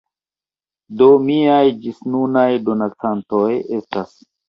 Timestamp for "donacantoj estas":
2.71-4.21